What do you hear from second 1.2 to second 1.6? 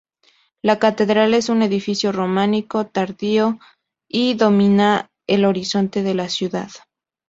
es